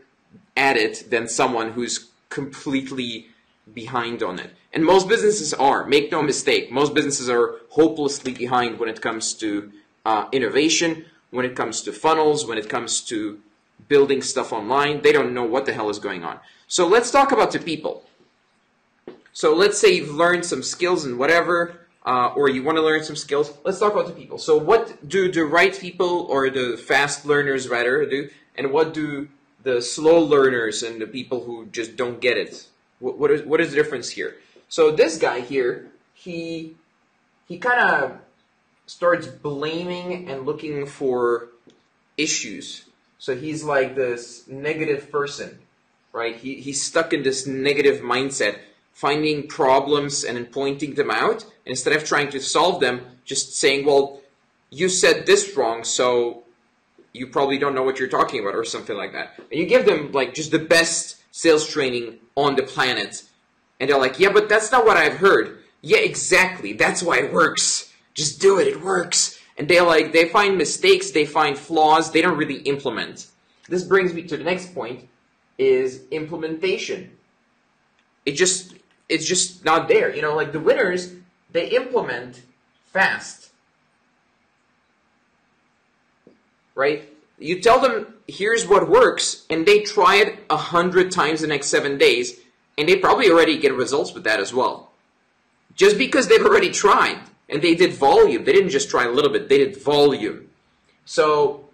at 0.57 0.77
it 0.77 1.11
than 1.11 1.27
someone 1.29 1.73
who's 1.73 2.11
completely 2.29 3.27
behind 3.75 4.23
on 4.23 4.39
it. 4.39 4.51
And 4.73 4.85
most 4.85 5.09
businesses 5.09 5.53
are. 5.55 5.85
Make 5.85 6.13
no 6.13 6.23
mistake. 6.23 6.71
Most 6.71 6.95
businesses 6.95 7.29
are 7.29 7.57
hopelessly 7.71 8.33
behind 8.33 8.79
when 8.79 8.89
it 8.89 9.01
comes 9.01 9.35
to 9.35 9.73
uh, 10.05 10.27
innovation, 10.31 11.07
when 11.31 11.45
it 11.45 11.57
comes 11.57 11.83
to 11.83 11.93
funnels, 11.93 12.47
when 12.47 12.57
it 12.57 12.69
comes 12.69 13.01
to 13.03 13.41
building 13.89 14.23
stuff 14.23 14.53
online. 14.53 15.03
They 15.03 15.13
don't 15.13 15.35
know 15.35 15.45
what 15.45 15.67
the 15.67 15.73
hell 15.73 15.91
is 15.91 15.99
going 15.99 16.23
on. 16.23 16.39
So 16.71 16.87
let's 16.87 17.11
talk 17.11 17.33
about 17.33 17.51
the 17.51 17.59
people. 17.59 18.05
So 19.33 19.57
let's 19.57 19.77
say 19.77 19.95
you've 19.95 20.15
learned 20.15 20.47
some 20.47 20.63
skills 20.63 21.05
and 21.05 21.19
whatever, 21.19 21.81
uh, 22.07 22.29
or 22.37 22.49
you 22.49 22.63
want 22.63 22.77
to 22.79 22.83
learn 22.83 23.03
some 23.03 23.17
skills. 23.17 23.53
Let's 23.65 23.81
talk 23.81 23.93
about 23.93 24.07
the 24.07 24.13
people. 24.13 24.39
So 24.39 24.57
what 24.57 25.09
do 25.09 25.33
the 25.33 25.45
right 25.45 25.77
people 25.77 26.27
or 26.31 26.49
the 26.49 26.77
fast 26.77 27.27
learners 27.27 27.69
rather 27.69 28.07
do, 28.07 28.31
and 28.55 28.71
what 28.71 28.95
do 28.95 29.29
the 29.65 29.83
slow 29.83 30.21
learners 30.21 30.85
and 30.85 31.01
the 31.01 31.09
people 31.09 31.43
who 31.43 31.67
just 31.67 31.97
don't 31.97 32.21
get 32.21 32.37
it? 32.39 32.69
What, 33.01 33.19
what 33.19 33.33
is 33.33 33.43
what 33.43 33.61
is 33.61 33.71
the 33.71 33.77
difference 33.77 34.11
here? 34.11 34.37
So 34.69 34.93
this 34.93 35.19
guy 35.19 35.41
here, 35.41 35.91
he 36.15 36.77
he 37.49 37.59
kind 37.59 37.81
of 37.81 38.19
starts 38.87 39.27
blaming 39.27 40.31
and 40.31 40.47
looking 40.47 40.87
for 40.87 41.49
issues. 42.17 42.85
So 43.19 43.35
he's 43.35 43.65
like 43.65 43.97
this 43.97 44.47
negative 44.47 45.11
person, 45.11 45.59
right? 46.13 46.37
He, 46.37 46.57
he's 46.57 46.83
stuck 46.83 47.13
in 47.13 47.23
this 47.23 47.47
negative 47.47 48.01
mindset, 48.03 48.59
finding 48.93 49.47
problems 49.47 50.25
and 50.25 50.37
then 50.37 50.47
pointing 50.47 50.95
them 50.95 51.11
out. 51.11 51.45
Instead 51.67 51.95
of 51.95 52.05
trying 52.05 52.31
to 52.31 52.41
solve 52.41 52.81
them, 52.81 53.03
just 53.25 53.55
saying, 53.55 53.87
well, 53.87 54.21
you 54.71 54.89
said 54.89 55.27
this 55.27 55.57
wrong, 55.57 55.85
so 55.85 56.45
you 57.13 57.27
probably 57.27 57.59
don't 57.59 57.75
know 57.75 57.83
what 57.83 57.99
you're 57.99 58.09
talking 58.09 58.41
about 58.41 58.55
or 58.55 58.65
something 58.65 58.97
like 58.97 59.13
that. 59.13 59.35
And 59.51 59.61
you 59.61 59.67
give 59.67 59.87
them 59.87 60.13
like 60.13 60.35
just 60.35 60.51
the 60.51 60.59
best 60.59 61.17
sales 61.33 61.69
training 61.69 62.19
on 62.37 62.57
the 62.57 62.63
planet. 62.63 63.23
And 63.79 63.89
they're 63.89 63.99
like, 63.99 64.19
yeah, 64.19 64.31
but 64.31 64.49
that's 64.49 64.71
not 64.71 64.85
what 64.85 64.97
I've 64.97 65.17
heard. 65.17 65.59
Yeah, 65.81 65.99
exactly. 65.99 66.73
That's 66.73 67.03
why 67.03 67.19
it 67.19 67.33
works. 67.33 67.93
Just 68.15 68.41
do 68.41 68.59
it. 68.59 68.69
It 68.69 68.83
works 68.83 69.41
and 69.61 69.69
they 69.69 69.79
like 69.83 70.13
they 70.13 70.27
find 70.27 70.57
mistakes, 70.57 71.11
they 71.11 71.27
find 71.27 71.57
flaws, 71.57 72.11
they 72.11 72.23
don't 72.23 72.39
really 72.39 72.61
implement. 72.63 73.27
This 73.69 73.85
brings 73.85 74.15
me 74.15 74.23
to 74.23 74.39
the 74.39 74.43
next 74.43 74.75
point 74.75 75.07
is 75.61 76.03
implementation. 76.11 77.11
It 78.25 78.33
just 78.33 78.75
it's 79.09 79.27
just 79.27 79.65
not 79.65 79.89
there. 79.89 80.15
You 80.15 80.23
know, 80.23 80.35
like 80.35 80.53
the 80.53 80.61
winners, 80.61 81.13
they 81.53 81.69
implement 81.69 82.43
fast. 82.87 83.51
Right? 86.75 87.09
You 87.39 87.61
tell 87.61 87.81
them 87.81 88.15
here's 88.27 88.67
what 88.67 88.89
works, 88.89 89.45
and 89.51 89.67
they 89.67 89.81
try 89.81 90.17
it 90.17 90.39
a 90.49 90.57
hundred 90.57 91.11
times 91.13 91.41
the 91.41 91.47
next 91.47 91.67
seven 91.69 91.99
days, 91.99 92.39
and 92.79 92.89
they 92.89 92.97
probably 92.97 93.31
already 93.31 93.59
get 93.59 93.75
results 93.75 94.15
with 94.15 94.25
that 94.25 94.41
as 94.41 94.55
well. 94.55 94.91
Just 95.75 95.99
because 95.99 96.29
they've 96.29 96.45
already 96.45 96.71
tried 96.71 97.21
and 97.49 97.61
they 97.61 97.75
did 97.75 97.93
volume. 97.93 98.45
They 98.45 98.53
didn't 98.53 98.71
just 98.71 98.89
try 98.89 99.05
a 99.05 99.11
little 99.11 99.31
bit, 99.31 99.49
they 99.49 99.59
did 99.59 99.77
volume. 99.77 100.49
So 101.05 101.70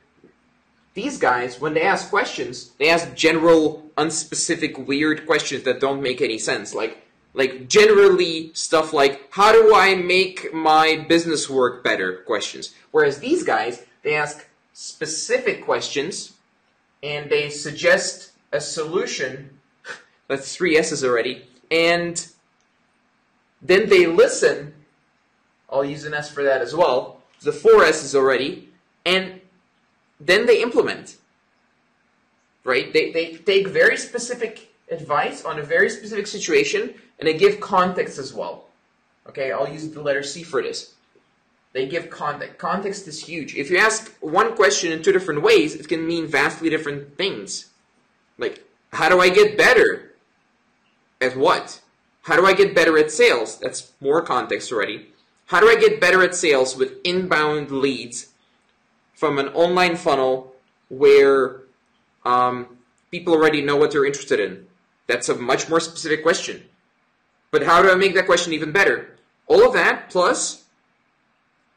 these 0.96 1.18
guys, 1.18 1.60
when 1.60 1.74
they 1.74 1.82
ask 1.82 2.10
questions, 2.10 2.70
they 2.78 2.88
ask 2.88 3.14
general, 3.14 3.84
unspecific, 3.96 4.86
weird 4.86 5.26
questions 5.26 5.62
that 5.62 5.78
don't 5.78 6.02
make 6.02 6.20
any 6.20 6.38
sense. 6.38 6.74
Like, 6.74 7.06
like 7.34 7.68
generally 7.68 8.50
stuff 8.54 8.92
like, 8.92 9.28
how 9.30 9.52
do 9.52 9.74
I 9.74 9.94
make 9.94 10.52
my 10.52 11.04
business 11.08 11.48
work 11.48 11.84
better? 11.84 12.22
Questions. 12.26 12.74
Whereas 12.90 13.18
these 13.18 13.44
guys, 13.44 13.84
they 14.02 14.16
ask 14.16 14.48
specific 14.72 15.64
questions 15.64 16.32
and 17.02 17.30
they 17.30 17.50
suggest 17.50 18.32
a 18.50 18.60
solution. 18.60 19.50
That's 20.28 20.56
three 20.56 20.76
S's 20.76 21.04
already. 21.04 21.46
And 21.70 22.26
then 23.62 23.88
they 23.88 24.06
listen 24.06 24.72
I'll 25.68 25.84
use 25.84 26.04
an 26.04 26.14
S 26.14 26.30
for 26.30 26.42
that 26.42 26.62
as 26.62 26.74
well. 26.74 27.22
The 27.42 27.52
four 27.52 27.84
S's 27.84 28.14
already. 28.14 28.70
And 29.04 29.40
then 30.20 30.46
they 30.46 30.62
implement. 30.62 31.16
Right? 32.64 32.92
They, 32.92 33.12
they 33.12 33.36
take 33.36 33.68
very 33.68 33.96
specific 33.96 34.74
advice 34.90 35.44
on 35.44 35.58
a 35.58 35.62
very 35.62 35.90
specific 35.90 36.26
situation 36.26 36.94
and 37.18 37.28
they 37.28 37.36
give 37.36 37.60
context 37.60 38.18
as 38.18 38.32
well. 38.32 38.64
Okay, 39.28 39.52
I'll 39.52 39.68
use 39.68 39.88
the 39.88 40.02
letter 40.02 40.22
C 40.22 40.42
for 40.42 40.62
this. 40.62 40.94
They 41.72 41.86
give 41.86 42.08
context. 42.08 42.58
Context 42.58 43.06
is 43.06 43.26
huge. 43.26 43.54
If 43.54 43.70
you 43.70 43.78
ask 43.78 44.16
one 44.20 44.56
question 44.56 44.92
in 44.92 45.02
two 45.02 45.12
different 45.12 45.42
ways, 45.42 45.74
it 45.74 45.88
can 45.88 46.06
mean 46.06 46.26
vastly 46.26 46.70
different 46.70 47.16
things. 47.18 47.70
Like, 48.38 48.64
how 48.92 49.08
do 49.08 49.20
I 49.20 49.28
get 49.28 49.58
better? 49.58 50.14
At 51.20 51.36
what? 51.36 51.80
How 52.22 52.36
do 52.36 52.46
I 52.46 52.54
get 52.54 52.74
better 52.74 52.98
at 52.98 53.10
sales? 53.10 53.58
That's 53.58 53.92
more 54.00 54.22
context 54.22 54.72
already. 54.72 55.08
How 55.46 55.60
do 55.60 55.68
I 55.68 55.76
get 55.76 56.00
better 56.00 56.22
at 56.22 56.34
sales 56.34 56.76
with 56.76 56.94
inbound 57.04 57.70
leads 57.70 58.28
from 59.16 59.38
an 59.38 59.48
online 59.48 59.96
funnel 59.96 60.54
where 60.88 61.62
um, 62.24 62.78
people 63.10 63.32
already 63.32 63.62
know 63.62 63.76
what 63.76 63.90
they're 63.90 64.06
interested 64.06 64.38
in? 64.38 64.66
That's 65.08 65.28
a 65.28 65.34
much 65.34 65.68
more 65.68 65.80
specific 65.80 66.22
question. 66.22 66.62
But 67.50 67.64
how 67.64 67.82
do 67.82 67.90
I 67.90 67.94
make 67.94 68.14
that 68.14 68.26
question 68.26 68.52
even 68.52 68.70
better? 68.70 69.16
All 69.48 69.66
of 69.66 69.72
that 69.72 70.10
plus, 70.10 70.64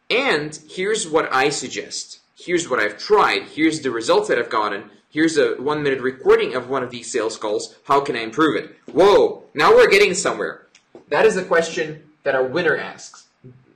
and 0.10 0.60
here's 0.70 1.08
what 1.08 1.32
I 1.34 1.50
suggest. 1.50 2.20
Here's 2.36 2.70
what 2.70 2.80
I've 2.80 2.98
tried. 2.98 3.44
Here's 3.44 3.82
the 3.82 3.92
results 3.92 4.28
that 4.28 4.40
I've 4.40 4.50
gotten. 4.50 4.90
Here's 5.10 5.38
a 5.38 5.56
one 5.56 5.82
minute 5.82 6.02
recording 6.02 6.56
of 6.56 6.70
one 6.70 6.84
of 6.84 6.92
these 6.92 7.12
sales 7.12 7.38
calls. 7.38 7.76
How 7.86 8.02
can 8.02 8.16
I 8.16 8.22
improve 8.22 8.56
it? 8.56 8.76
Whoa, 8.92 9.44
now 9.54 9.72
we're 9.72 9.90
getting 9.90 10.14
somewhere. 10.14 10.68
That 11.10 11.26
is 11.26 11.38
a 11.38 11.44
question 11.44 12.04
that 12.24 12.36
a 12.36 12.44
winner 12.44 12.78
asks. 12.78 13.28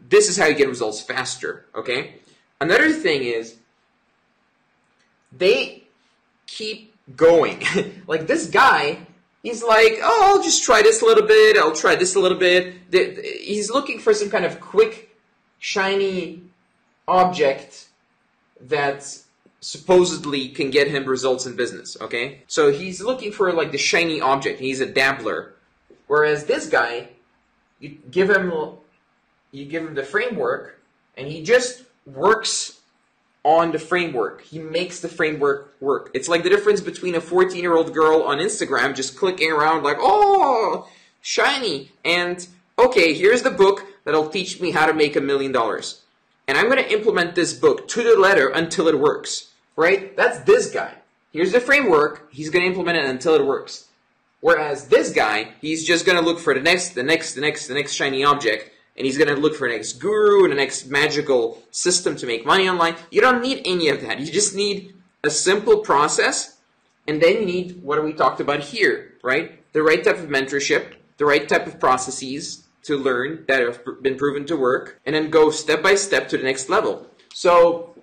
This 0.09 0.29
is 0.29 0.37
how 0.37 0.45
you 0.45 0.55
get 0.55 0.67
results 0.67 1.01
faster, 1.01 1.65
okay? 1.73 2.15
Another 2.61 2.91
thing 2.91 3.23
is 3.23 3.57
they 5.31 5.83
keep 6.47 6.93
going. 7.15 7.63
like 8.07 8.27
this 8.27 8.49
guy, 8.49 8.99
he's 9.41 9.63
like, 9.63 9.99
oh, 10.01 10.33
I'll 10.33 10.43
just 10.43 10.63
try 10.63 10.81
this 10.81 11.01
a 11.01 11.05
little 11.05 11.27
bit, 11.27 11.57
I'll 11.57 11.75
try 11.75 11.95
this 11.95 12.15
a 12.15 12.19
little 12.19 12.37
bit. 12.37 12.75
He's 12.91 13.69
looking 13.69 13.99
for 13.99 14.13
some 14.13 14.29
kind 14.29 14.45
of 14.45 14.59
quick, 14.59 15.15
shiny 15.59 16.41
object 17.07 17.89
that 18.61 19.19
supposedly 19.59 20.49
can 20.49 20.69
get 20.69 20.87
him 20.87 21.05
results 21.05 21.45
in 21.45 21.55
business, 21.55 21.97
okay? 22.01 22.41
So 22.47 22.71
he's 22.71 23.01
looking 23.01 23.31
for 23.31 23.51
like 23.53 23.71
the 23.71 23.77
shiny 23.77 24.21
object. 24.21 24.59
He's 24.59 24.81
a 24.81 24.85
dabbler. 24.85 25.53
Whereas 26.07 26.45
this 26.45 26.67
guy, 26.67 27.09
you 27.79 27.97
give 28.11 28.29
him 28.29 28.51
you 29.51 29.65
give 29.65 29.85
him 29.85 29.93
the 29.93 30.03
framework, 30.03 30.81
and 31.15 31.27
he 31.27 31.43
just 31.43 31.83
works 32.05 32.79
on 33.43 33.71
the 33.71 33.79
framework. 33.79 34.41
He 34.41 34.59
makes 34.59 34.99
the 34.99 35.09
framework 35.09 35.73
work. 35.81 36.09
It's 36.13 36.29
like 36.29 36.43
the 36.43 36.49
difference 36.49 36.81
between 36.81 37.15
a 37.15 37.21
14 37.21 37.59
year 37.59 37.75
old 37.75 37.93
girl 37.93 38.23
on 38.23 38.37
Instagram 38.37 38.95
just 38.95 39.17
clicking 39.17 39.51
around 39.51 39.83
like, 39.83 39.97
oh, 39.99 40.87
shiny, 41.21 41.91
and 42.05 42.47
okay, 42.79 43.13
here's 43.13 43.41
the 43.41 43.51
book 43.51 43.85
that'll 44.05 44.29
teach 44.29 44.61
me 44.61 44.71
how 44.71 44.85
to 44.85 44.93
make 44.93 45.15
a 45.15 45.21
million 45.21 45.51
dollars. 45.51 46.01
And 46.47 46.57
I'm 46.57 46.69
going 46.69 46.83
to 46.83 46.91
implement 46.91 47.35
this 47.35 47.53
book 47.53 47.87
to 47.89 48.03
the 48.03 48.19
letter 48.19 48.49
until 48.49 48.87
it 48.87 48.99
works, 48.99 49.51
right? 49.75 50.15
That's 50.15 50.39
this 50.39 50.71
guy. 50.71 50.93
Here's 51.31 51.53
the 51.53 51.61
framework. 51.61 52.29
He's 52.31 52.49
going 52.49 52.63
to 52.63 52.69
implement 52.69 52.97
it 52.97 53.05
until 53.05 53.35
it 53.35 53.45
works. 53.45 53.87
Whereas 54.41 54.87
this 54.89 55.11
guy, 55.13 55.53
he's 55.61 55.85
just 55.85 56.05
going 56.05 56.17
to 56.17 56.23
look 56.23 56.37
for 56.37 56.53
the 56.53 56.59
next, 56.59 56.89
the 56.89 57.03
next, 57.03 57.33
the 57.33 57.41
next, 57.41 57.67
the 57.67 57.73
next 57.73 57.93
shiny 57.93 58.25
object 58.25 58.72
and 58.95 59.05
he's 59.05 59.17
going 59.17 59.33
to 59.33 59.35
look 59.35 59.55
for 59.55 59.65
an 59.65 59.73
next 59.73 59.93
guru 59.93 60.43
and 60.43 60.53
a 60.53 60.55
next 60.55 60.87
magical 60.87 61.61
system 61.71 62.15
to 62.17 62.25
make 62.25 62.45
money 62.45 62.69
online. 62.69 62.95
You 63.11 63.21
don't 63.21 63.41
need 63.41 63.61
any 63.65 63.89
of 63.89 64.01
that. 64.01 64.19
You 64.19 64.31
just 64.31 64.55
need 64.55 64.93
a 65.23 65.29
simple 65.29 65.79
process, 65.79 66.57
and 67.07 67.21
then 67.21 67.39
you 67.39 67.45
need 67.45 67.83
what 67.83 68.03
we 68.03 68.13
talked 68.13 68.39
about 68.39 68.59
here, 68.59 69.13
right? 69.23 69.59
The 69.73 69.81
right 69.81 70.03
type 70.03 70.19
of 70.19 70.29
mentorship, 70.29 70.93
the 71.17 71.25
right 71.25 71.47
type 71.47 71.65
of 71.65 71.79
processes 71.79 72.63
to 72.83 72.97
learn 72.97 73.45
that 73.47 73.61
have 73.61 73.79
been 74.01 74.17
proven 74.17 74.45
to 74.45 74.57
work, 74.57 74.99
and 75.05 75.15
then 75.15 75.29
go 75.29 75.49
step 75.49 75.81
by 75.81 75.95
step 75.95 76.27
to 76.29 76.37
the 76.37 76.43
next 76.43 76.69
level. 76.69 77.07
So 77.33 77.95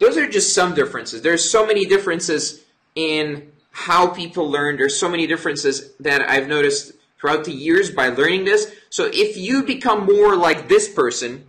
those 0.00 0.16
are 0.16 0.28
just 0.28 0.54
some 0.54 0.74
differences. 0.74 1.22
There's 1.22 1.48
so 1.48 1.66
many 1.66 1.84
differences 1.84 2.64
in 2.94 3.52
how 3.70 4.08
people 4.08 4.50
learn. 4.50 4.76
There's 4.76 4.98
so 4.98 5.08
many 5.08 5.26
differences 5.26 5.92
that 6.00 6.28
I've 6.28 6.48
noticed 6.48 6.92
throughout 7.24 7.46
the 7.46 7.52
years 7.52 7.90
by 7.90 8.08
learning 8.08 8.44
this. 8.44 8.70
So 8.90 9.08
if 9.10 9.34
you 9.34 9.62
become 9.62 10.04
more 10.04 10.36
like 10.36 10.68
this 10.68 10.92
person, 10.92 11.46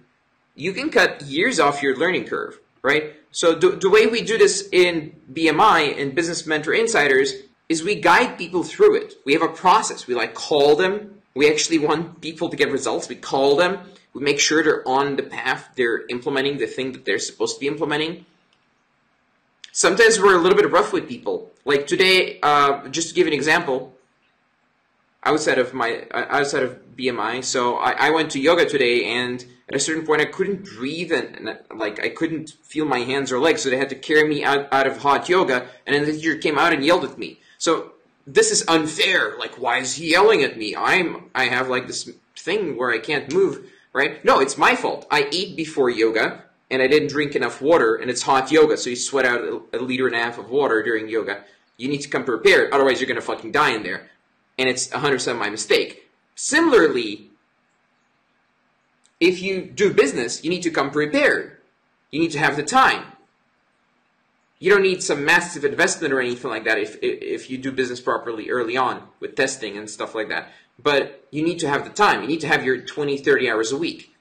you 0.56 0.72
can 0.72 0.90
cut 0.90 1.22
years 1.24 1.60
off 1.60 1.84
your 1.84 1.98
learning 1.98 2.28
curve, 2.28 2.58
right? 2.82 3.12
So 3.32 3.56
the, 3.56 3.72
the 3.72 3.90
way 3.90 4.08
we 4.08 4.22
do 4.22 4.38
this 4.38 4.70
in 4.72 5.14
BMI 5.34 6.00
and 6.00 6.16
Business 6.16 6.48
Mentor 6.48 6.74
Insiders 6.74 7.34
is 7.68 7.84
we 7.84 7.96
guide 7.96 8.38
people 8.38 8.64
through 8.64 8.96
it. 8.96 9.16
We 9.26 9.34
have 9.34 9.42
a 9.42 9.50
process. 9.50 10.08
We 10.08 10.16
like 10.16 10.34
call 10.34 10.78
them. 10.78 11.16
We 11.36 11.52
actually 11.52 11.80
want 11.80 12.22
people 12.22 12.48
to 12.48 12.56
get 12.56 12.72
results. 12.72 13.10
We 13.10 13.16
call 13.16 13.58
them. 13.58 13.80
We 14.14 14.24
make 14.24 14.40
sure 14.40 14.64
they're 14.64 14.88
on 14.88 15.18
the 15.18 15.24
path. 15.24 15.72
They're 15.76 16.08
implementing 16.08 16.58
the 16.58 16.68
thing 16.68 16.94
that 16.94 17.04
they're 17.04 17.20
supposed 17.20 17.56
to 17.56 17.60
be 17.60 17.68
implementing. 17.68 18.26
Sometimes 19.74 20.22
we're 20.22 20.38
a 20.38 20.42
little 20.42 20.58
bit 20.58 20.72
rough 20.72 20.94
with 20.94 21.06
people. 21.10 21.52
Like 21.66 21.86
today, 21.86 22.40
uh, 22.42 22.88
just 22.88 23.10
to 23.10 23.14
give 23.14 23.28
an 23.28 23.34
example, 23.34 23.95
outside 25.26 25.58
of 25.58 25.74
my 25.74 26.06
uh, 26.12 26.26
outside 26.30 26.64
of 26.64 26.80
BMI. 26.96 27.44
So 27.44 27.76
I, 27.78 28.08
I 28.08 28.10
went 28.12 28.32
to 28.32 28.40
yoga 28.40 28.66
today, 28.66 29.06
and 29.06 29.44
at 29.68 29.76
a 29.76 29.80
certain 29.80 30.06
point, 30.06 30.22
I 30.22 30.26
couldn't 30.26 30.64
breathe, 30.64 31.12
and, 31.12 31.50
and, 31.50 31.80
like 31.80 32.02
I 32.04 32.10
couldn't 32.10 32.52
feel 32.64 32.86
my 32.86 33.00
hands 33.00 33.32
or 33.32 33.40
legs, 33.40 33.64
so 33.64 33.70
they 33.70 33.78
had 33.78 33.90
to 33.90 33.96
carry 33.96 34.28
me 34.28 34.44
out 34.44 34.72
out 34.72 34.88
of 34.88 34.98
hot 35.00 35.28
yoga. 35.28 35.68
And 35.86 35.96
then 35.96 36.06
the 36.06 36.14
teacher 36.14 36.36
came 36.36 36.58
out 36.58 36.74
and 36.74 36.86
yelled 36.86 37.04
at 37.04 37.18
me. 37.18 37.40
So 37.58 37.94
this 38.26 38.52
is 38.52 38.64
unfair. 38.68 39.38
Like, 39.38 39.56
why 39.56 39.80
is 39.80 39.96
he 39.96 40.12
yelling 40.12 40.44
at 40.44 40.58
me? 40.58 40.76
I'm 40.76 41.30
I 41.34 41.46
have 41.46 41.68
like 41.68 41.88
this 41.88 42.10
thing 42.38 42.78
where 42.78 42.92
I 42.92 43.00
can't 43.00 43.34
move. 43.34 43.72
Right? 43.94 44.24
No, 44.26 44.42
it's 44.42 44.58
my 44.58 44.76
fault. 44.76 45.08
I 45.10 45.30
ate 45.32 45.56
before 45.56 45.90
yoga 45.90 46.44
and 46.70 46.82
I 46.82 46.88
didn't 46.88 47.10
drink 47.10 47.36
enough 47.36 47.62
water, 47.62 47.96
and 47.96 48.10
it's 48.10 48.24
hot 48.24 48.52
yoga, 48.52 48.76
so 48.76 48.90
you 48.90 48.96
sweat 48.96 49.24
out 49.24 49.42
a, 49.42 49.62
a 49.74 49.80
liter 49.80 50.08
and 50.08 50.16
a 50.16 50.20
half 50.20 50.40
of 50.40 50.50
water 50.50 50.82
during 50.82 51.08
yoga. 51.08 51.44
You 51.78 51.88
need 51.88 52.02
to 52.02 52.10
come 52.10 52.26
prepared, 52.26 52.74
otherwise 52.74 53.00
you're 53.00 53.08
gonna 53.08 53.22
fucking 53.22 53.52
die 53.52 53.72
in 53.72 53.84
there 53.84 54.10
and 54.58 54.70
it's 54.70 54.88
100% 54.88 55.38
my 55.38 55.50
mistake. 55.50 56.10
Similarly, 56.36 57.30
if 59.20 59.42
you 59.42 59.62
do 59.62 59.94
business, 59.94 60.44
you 60.44 60.50
need 60.50 60.64
to 60.64 60.72
come 60.72 60.92
prepared. 60.92 61.58
You 62.12 62.20
need 62.20 62.32
to 62.32 62.40
have 62.40 62.56
the 62.56 62.64
time. 62.64 63.06
You 64.60 64.72
don't 64.72 64.84
need 64.84 65.04
some 65.04 65.26
massive 65.26 65.66
investment 65.66 66.14
or 66.14 66.22
anything 66.22 66.50
like 66.50 66.64
that 66.66 66.78
if, 66.78 66.98
if 67.02 67.50
you 67.50 67.58
do 67.58 67.72
business 67.72 68.00
properly 68.00 68.50
early 68.50 68.78
on 68.78 69.04
with 69.20 69.36
testing 69.36 69.78
and 69.78 69.90
stuff 69.90 70.16
like 70.16 70.30
that. 70.30 70.50
But 70.82 71.28
you 71.32 71.44
need 71.44 71.60
to 71.60 71.70
have 71.70 71.84
the 71.84 71.90
time. 71.90 72.22
You 72.22 72.28
need 72.28 72.42
to 72.42 72.48
have 72.48 72.64
your 72.64 72.80
20, 72.80 73.18
30 73.18 73.50
hours 73.50 73.72
a 73.72 73.78
week. 73.78 74.14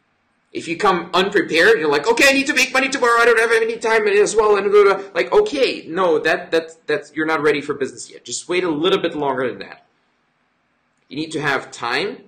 If 0.53 0.69
you 0.69 0.77
come 0.77 1.11
unprepared, 1.13 1.81
you're 1.81 1.91
like, 1.91 2.07
okay, 2.07 2.29
I 2.29 2.33
need 2.33 2.47
to 2.47 2.55
make 2.55 2.73
money 2.73 2.89
tomorrow. 2.89 3.21
I 3.21 3.25
don't 3.25 3.41
have 3.41 3.51
any 3.51 3.77
time 3.77 4.07
as 4.07 4.37
well. 4.37 4.57
And 4.57 4.71
blah, 4.71 4.85
blah. 4.85 5.03
like, 5.13 5.33
okay, 5.33 5.85
no, 5.89 6.21
that 6.21 6.53
that's 6.53 6.77
that's 6.87 7.13
you're 7.15 7.27
not 7.27 7.43
ready 7.43 7.61
for 7.61 7.75
business 7.75 8.09
yet. 8.09 8.25
Just 8.25 8.49
wait 8.49 8.63
a 8.63 8.69
little 8.69 9.01
bit 9.01 9.17
longer 9.17 9.49
than 9.49 9.59
that. 9.61 9.84
You 11.15 11.21
need 11.21 11.31
to 11.31 11.41
have 11.41 11.71
time 11.71 12.25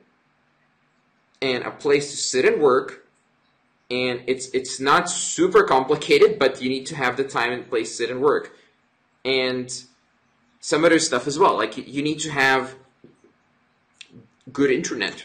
and 1.42 1.64
a 1.64 1.72
place 1.72 2.12
to 2.12 2.16
sit 2.16 2.44
and 2.44 2.62
work. 2.62 3.08
And 3.90 4.22
it's 4.28 4.48
it's 4.50 4.78
not 4.78 5.10
super 5.10 5.64
complicated, 5.64 6.38
but 6.38 6.62
you 6.62 6.68
need 6.68 6.86
to 6.86 6.94
have 6.94 7.16
the 7.16 7.24
time 7.24 7.50
and 7.50 7.68
place 7.68 7.88
to 7.88 7.94
sit 7.96 8.10
and 8.12 8.20
work. 8.22 8.56
And 9.24 9.68
some 10.60 10.84
other 10.84 11.00
stuff 11.00 11.26
as 11.26 11.36
well. 11.36 11.56
Like 11.56 11.76
you 11.76 12.00
need 12.00 12.20
to 12.20 12.30
have 12.30 12.76
good 14.52 14.70
internet. 14.70 15.24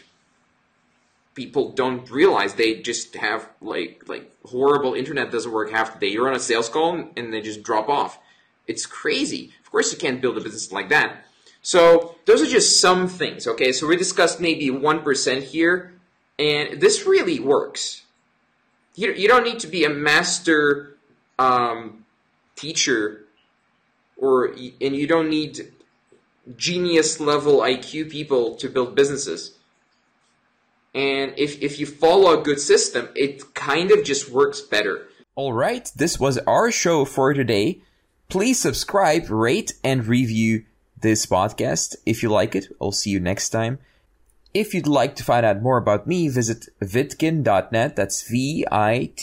People 1.34 1.70
don't 1.70 2.10
realize 2.10 2.54
they 2.54 2.82
just 2.82 3.14
have 3.14 3.48
like 3.60 4.02
like 4.08 4.32
horrible 4.44 4.94
internet 4.94 5.30
doesn't 5.30 5.52
work 5.52 5.70
half 5.70 5.94
the 5.94 6.00
day. 6.00 6.12
You're 6.12 6.28
on 6.28 6.34
a 6.34 6.40
sales 6.40 6.68
call 6.68 7.10
and 7.16 7.32
they 7.32 7.40
just 7.40 7.62
drop 7.62 7.88
off. 7.88 8.18
It's 8.66 8.86
crazy. 8.86 9.52
Of 9.64 9.70
course 9.70 9.92
you 9.92 9.98
can't 9.98 10.20
build 10.20 10.36
a 10.36 10.40
business 10.40 10.72
like 10.72 10.88
that. 10.88 11.26
So 11.62 12.16
those 12.26 12.42
are 12.42 12.46
just 12.46 12.80
some 12.80 13.08
things, 13.08 13.46
okay? 13.46 13.70
So 13.72 13.86
we 13.86 13.96
discussed 13.96 14.40
maybe 14.40 14.68
1% 14.68 15.42
here, 15.42 15.94
and 16.38 16.80
this 16.80 17.06
really 17.06 17.38
works. 17.38 18.02
You, 18.96 19.12
you 19.12 19.28
don't 19.28 19.44
need 19.44 19.60
to 19.60 19.68
be 19.68 19.84
a 19.84 19.88
master 19.88 20.96
um, 21.38 22.04
teacher, 22.56 23.24
or 24.16 24.46
and 24.46 24.96
you 24.96 25.06
don't 25.06 25.30
need 25.30 25.72
genius 26.56 27.20
level 27.20 27.60
IQ 27.60 28.10
people 28.10 28.56
to 28.56 28.68
build 28.68 28.94
businesses. 28.94 29.54
And 30.94 31.32
if, 31.38 31.62
if 31.62 31.78
you 31.80 31.86
follow 31.86 32.38
a 32.38 32.42
good 32.42 32.60
system, 32.60 33.08
it 33.14 33.54
kind 33.54 33.90
of 33.90 34.04
just 34.04 34.28
works 34.28 34.60
better. 34.60 35.08
All 35.34 35.52
right, 35.54 35.90
this 35.96 36.20
was 36.20 36.36
our 36.38 36.70
show 36.70 37.06
for 37.06 37.32
today. 37.32 37.80
Please 38.28 38.60
subscribe, 38.60 39.30
rate, 39.30 39.72
and 39.82 40.06
review 40.06 40.64
this 41.02 41.26
podcast. 41.26 41.96
If 42.06 42.22
you 42.22 42.30
like 42.30 42.54
it, 42.54 42.68
I'll 42.80 42.92
see 42.92 43.10
you 43.10 43.20
next 43.20 43.50
time. 43.50 43.78
If 44.54 44.74
you'd 44.74 44.86
like 44.86 45.16
to 45.16 45.24
find 45.24 45.44
out 45.46 45.62
more 45.62 45.78
about 45.78 46.06
me, 46.06 46.28
visit 46.28 46.68
vitkin.net. 46.82 47.96
That's 47.96 48.28
V-I-T-K-I-N 48.28 49.14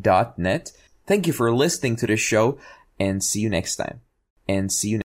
dot 0.00 0.38
net. 0.38 0.72
Thank 1.06 1.26
you 1.26 1.32
for 1.32 1.54
listening 1.54 1.96
to 1.96 2.06
this 2.06 2.20
show 2.20 2.58
and 2.98 3.22
see 3.22 3.40
you 3.40 3.50
next 3.50 3.76
time. 3.76 4.00
And 4.48 4.72
see 4.72 4.90
you 4.90 5.00